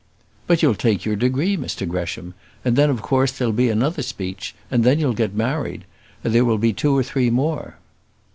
"But 0.47 0.63
you'll 0.63 0.73
take 0.73 1.05
your 1.05 1.15
degree, 1.15 1.55
Mr 1.55 1.87
Gresham; 1.87 2.33
and 2.65 2.75
then, 2.75 2.89
of 2.89 3.03
course, 3.03 3.31
there'll 3.33 3.53
be 3.53 3.69
another 3.69 4.01
speech; 4.01 4.55
and 4.71 4.83
then 4.83 4.97
you'll 4.97 5.13
get 5.13 5.35
married, 5.35 5.85
and 6.23 6.33
there 6.33 6.43
will 6.43 6.57
be 6.57 6.73
two 6.73 6.97
or 6.97 7.03
three 7.03 7.29
more." 7.29 7.75